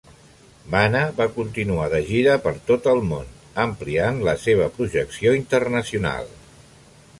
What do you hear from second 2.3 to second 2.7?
per